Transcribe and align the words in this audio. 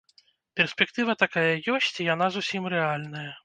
Перспектыва 0.59 1.15
такая 1.25 1.45
ёсць, 1.77 1.93
і 2.01 2.09
яна 2.13 2.33
зусім 2.37 2.63
рэальная. 2.77 3.31